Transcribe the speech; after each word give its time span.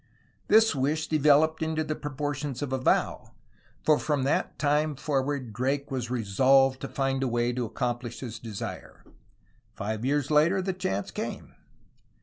''This 0.47 0.73
wish 0.73 1.07
developed 1.07 1.59
to 1.61 1.83
the 1.83 1.93
proportions 1.93 2.63
of 2.63 2.73
a 2.73 2.79
vow, 2.79 3.35
for 3.85 3.99
from 3.99 4.23
that 4.23 4.57
time 4.57 4.95
forward 4.95 5.53
Drake 5.53 5.91
was 5.91 6.09
resolved 6.09 6.81
to 6.81 6.87
find 6.87 7.21
a 7.21 7.27
way 7.27 7.53
to 7.53 7.65
accomplish 7.65 8.21
his 8.21 8.39
desire. 8.39 9.05
Five 9.75 10.03
years 10.03 10.31
later 10.31 10.59
the 10.59 10.73
chance 10.73 11.11
came. 11.11 11.53